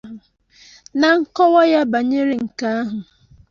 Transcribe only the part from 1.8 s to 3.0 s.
banyere nke ahụ